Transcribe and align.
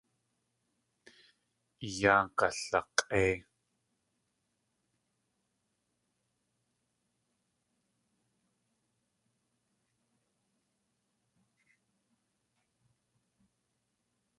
I 1.87 1.89
yáa 1.99 2.21
galak̲ʼéi! 2.37 3.35